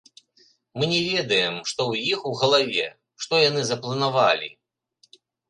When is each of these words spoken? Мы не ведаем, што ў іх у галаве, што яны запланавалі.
Мы 0.77 0.83
не 0.93 1.01
ведаем, 1.07 1.55
што 1.71 1.81
ў 1.91 2.15
іх 2.15 2.25
у 2.31 2.33
галаве, 2.41 2.87
што 3.27 3.43
яны 3.43 3.61
запланавалі. 3.69 4.51